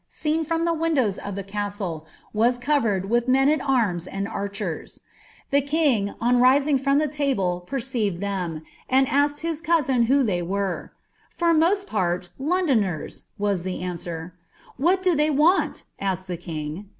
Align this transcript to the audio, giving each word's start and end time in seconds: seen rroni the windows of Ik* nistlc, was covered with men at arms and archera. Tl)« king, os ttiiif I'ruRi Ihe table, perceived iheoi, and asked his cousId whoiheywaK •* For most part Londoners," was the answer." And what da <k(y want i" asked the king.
seen 0.09 0.43
rroni 0.43 0.65
the 0.65 0.73
windows 0.73 1.19
of 1.19 1.37
Ik* 1.37 1.51
nistlc, 1.51 2.03
was 2.33 2.57
covered 2.57 3.07
with 3.07 3.27
men 3.27 3.47
at 3.49 3.61
arms 3.61 4.07
and 4.07 4.25
archera. 4.25 4.99
Tl)« 5.53 5.67
king, 5.67 6.09
os 6.09 6.15
ttiiif 6.33 6.81
I'ruRi 6.87 7.01
Ihe 7.05 7.11
table, 7.11 7.59
perceived 7.67 8.19
iheoi, 8.23 8.63
and 8.89 9.07
asked 9.07 9.41
his 9.41 9.61
cousId 9.61 10.07
whoiheywaK 10.07 10.47
•* 10.47 10.89
For 11.29 11.53
most 11.53 11.85
part 11.85 12.31
Londoners," 12.39 13.25
was 13.37 13.61
the 13.61 13.81
answer." 13.83 14.33
And 14.75 14.83
what 14.85 15.03
da 15.03 15.13
<k(y 15.15 15.29
want 15.29 15.83
i" 16.01 16.05
asked 16.05 16.25
the 16.25 16.35
king. 16.35 16.89